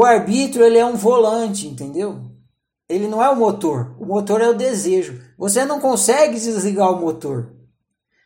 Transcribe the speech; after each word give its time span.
O 0.00 0.04
arbítrio 0.06 0.64
ele 0.64 0.78
é 0.78 0.86
um 0.86 0.96
volante, 0.96 1.68
entendeu? 1.68 2.22
Ele 2.88 3.06
não 3.06 3.22
é 3.22 3.28
o 3.28 3.36
motor. 3.36 3.94
O 4.00 4.06
motor 4.06 4.40
é 4.40 4.48
o 4.48 4.54
desejo. 4.54 5.20
Você 5.36 5.62
não 5.66 5.78
consegue 5.78 6.40
desligar 6.40 6.90
o 6.90 6.98
motor. 6.98 7.52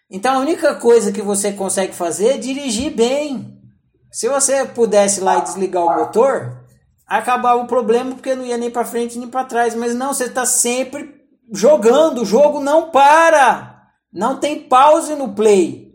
Então 0.09 0.37
a 0.37 0.39
única 0.39 0.77
coisa 0.77 1.11
que 1.11 1.21
você 1.21 1.51
consegue 1.51 1.93
fazer 1.93 2.29
é 2.29 2.39
dirigir 2.39 2.95
bem. 2.95 3.61
Se 4.13 4.29
você 4.29 4.65
pudesse 4.65 5.21
lá 5.21 5.39
e 5.39 5.43
desligar 5.43 5.83
o 5.83 5.97
motor, 5.97 6.65
acabava 7.05 7.60
o 7.60 7.67
problema 7.67 8.15
porque 8.15 8.37
não 8.37 8.47
ia 8.47 8.56
nem 8.56 8.71
para 8.71 8.85
frente 8.85 9.19
nem 9.19 9.27
para 9.27 9.45
trás. 9.45 9.75
Mas 9.75 9.97
não, 9.97 10.15
você 10.15 10.27
está 10.27 10.47
sempre 10.47 11.13
jogando. 11.53 12.22
O 12.22 12.25
jogo 12.25 12.61
não 12.61 12.93
para. 12.93 13.88
Não 14.13 14.38
tem 14.38 14.63
pause 14.63 15.17
no 15.17 15.35
play. 15.35 15.94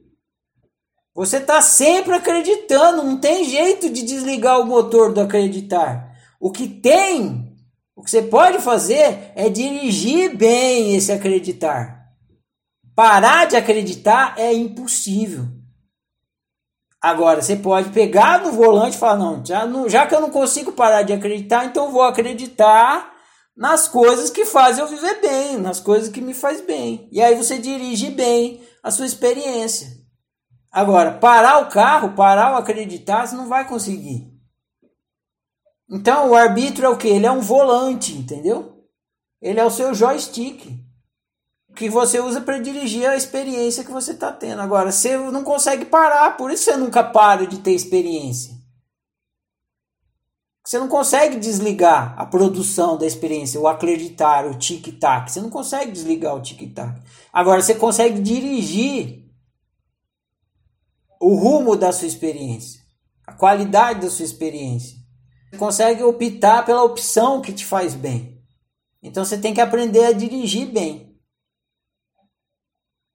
Você 1.20 1.36
está 1.36 1.62
sempre 1.62 2.14
acreditando. 2.14 3.04
Não 3.04 3.18
tem 3.18 3.44
jeito 3.44 3.90
de 3.90 4.04
desligar 4.04 4.62
o 4.62 4.66
motor 4.66 5.12
do 5.12 5.20
acreditar. 5.20 6.16
O 6.40 6.50
que 6.50 6.66
tem, 6.66 7.54
o 7.94 8.02
que 8.02 8.10
você 8.10 8.22
pode 8.22 8.60
fazer 8.60 9.34
é 9.36 9.50
dirigir 9.50 10.34
bem 10.34 10.96
esse 10.96 11.12
acreditar. 11.12 12.06
Parar 12.96 13.48
de 13.48 13.58
acreditar 13.58 14.36
é 14.38 14.54
impossível. 14.54 15.44
Agora, 17.02 17.42
você 17.42 17.58
pode 17.58 17.90
pegar 17.90 18.42
no 18.42 18.54
volante 18.54 18.96
e 18.96 19.00
falar: 19.00 19.18
não 19.18 19.46
já, 19.46 19.66
não, 19.66 19.90
já 19.90 20.08
que 20.08 20.16
eu 20.16 20.22
não 20.22 20.30
consigo 20.30 20.72
parar 20.72 21.02
de 21.02 21.12
acreditar, 21.12 21.66
então 21.66 21.92
vou 21.92 22.04
acreditar 22.04 23.14
nas 23.58 23.90
coisas 23.90 24.30
que 24.30 24.46
fazem 24.46 24.82
eu 24.82 24.88
viver 24.88 25.20
bem, 25.20 25.58
nas 25.58 25.82
coisas 25.82 26.08
que 26.08 26.22
me 26.22 26.34
faz 26.34 26.62
bem. 26.62 27.10
E 27.12 27.22
aí 27.22 27.36
você 27.36 27.58
dirige 27.58 28.10
bem 28.10 28.64
a 28.82 28.90
sua 28.90 29.06
experiência. 29.06 30.00
Agora, 30.72 31.12
parar 31.12 31.60
o 31.60 31.70
carro, 31.70 32.14
parar 32.14 32.54
o 32.54 32.58
acreditar, 32.58 33.26
você 33.26 33.36
não 33.36 33.48
vai 33.48 33.68
conseguir. 33.68 34.32
Então, 35.90 36.30
o 36.30 36.36
arbítrio 36.36 36.86
é 36.86 36.90
o 36.90 36.98
que? 36.98 37.08
Ele 37.08 37.26
é 37.26 37.32
um 37.32 37.42
volante, 37.42 38.14
entendeu? 38.14 38.86
Ele 39.42 39.60
é 39.60 39.66
o 39.66 39.72
seu 39.72 39.94
joystick 39.94 40.80
que 41.76 41.90
você 41.90 42.20
usa 42.20 42.42
para 42.42 42.60
dirigir 42.60 43.08
a 43.08 43.16
experiência 43.16 43.84
que 43.84 43.92
você 43.92 44.12
está 44.12 44.32
tendo. 44.32 44.62
Agora, 44.62 44.92
você 44.92 45.18
não 45.18 45.44
consegue 45.44 45.86
parar, 45.86 46.38
por 46.38 46.52
isso 46.52 46.66
você 46.66 46.76
nunca 46.76 47.04
para 47.04 47.48
de 47.48 47.60
ter 47.60 47.72
experiência. 47.72 48.60
Você 50.64 50.78
não 50.78 50.88
consegue 50.88 51.38
desligar 51.38 52.14
a 52.16 52.26
produção 52.28 52.96
da 52.96 53.08
experiência, 53.08 53.60
o 53.60 53.68
acreditar, 53.68 54.46
o 54.46 54.54
tic-tac. 54.54 55.32
Você 55.32 55.42
não 55.42 55.50
consegue 55.50 55.92
desligar 55.92 56.36
o 56.36 56.42
tic-tac. 56.42 57.02
Agora, 57.34 57.62
você 57.62 57.74
consegue 57.74 58.20
dirigir 58.20 59.19
o 61.20 61.36
rumo 61.36 61.76
da 61.76 61.92
sua 61.92 62.08
experiência, 62.08 62.82
a 63.26 63.34
qualidade 63.34 64.02
da 64.02 64.10
sua 64.10 64.26
experiência. 64.26 64.98
Você 65.50 65.58
consegue 65.58 66.04
optar 66.04 66.66
pela 66.66 66.84
opção 66.84 67.42
que 67.42 67.52
te 67.52 67.66
faz 67.66 67.94
bem. 67.94 68.40
Então, 69.02 69.26
você 69.26 69.38
tem 69.38 69.54
que 69.54 69.62
aprender 69.62 70.06
a 70.06 70.12
dirigir 70.12 70.68
bem. 70.68 71.10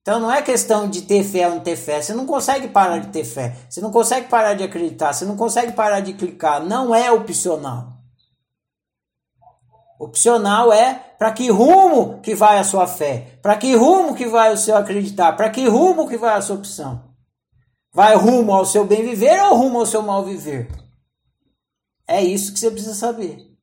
Então 0.04 0.20
não 0.20 0.30
é 0.30 0.42
questão 0.42 0.86
de 0.86 1.00
ter 1.00 1.24
fé 1.24 1.48
ou 1.48 1.54
não 1.54 1.60
ter 1.62 1.76
fé. 1.76 2.02
Você 2.02 2.12
não 2.12 2.26
consegue 2.26 2.68
parar 2.68 2.98
de 2.98 3.06
ter 3.06 3.24
fé. 3.24 3.56
Você 3.70 3.80
não 3.80 3.90
consegue 3.90 4.28
parar 4.28 4.52
de 4.52 4.62
acreditar. 4.62 5.14
Você 5.14 5.24
não 5.24 5.34
consegue 5.34 5.72
parar 5.72 6.00
de 6.00 6.12
clicar. 6.12 6.62
Não 6.62 6.94
é 6.94 7.10
opcional. 7.10 7.94
Opcional 9.98 10.70
é 10.70 10.92
para 11.18 11.32
que 11.32 11.50
rumo 11.50 12.20
que 12.20 12.34
vai 12.34 12.58
a 12.58 12.64
sua 12.64 12.86
fé? 12.86 13.38
Para 13.40 13.56
que 13.56 13.74
rumo 13.74 14.14
que 14.14 14.26
vai 14.26 14.52
o 14.52 14.58
seu 14.58 14.76
acreditar? 14.76 15.32
Para 15.32 15.48
que 15.48 15.66
rumo 15.66 16.06
que 16.06 16.18
vai 16.18 16.34
a 16.34 16.42
sua 16.42 16.56
opção? 16.56 17.13
Vai 17.94 18.16
rumo 18.16 18.52
ao 18.52 18.66
seu 18.66 18.84
bem 18.84 19.04
viver 19.04 19.40
ou 19.44 19.56
rumo 19.56 19.78
ao 19.78 19.86
seu 19.86 20.02
mal 20.02 20.24
viver? 20.24 20.68
É 22.08 22.20
isso 22.20 22.52
que 22.52 22.58
você 22.58 22.68
precisa 22.68 22.92
saber. 22.92 23.53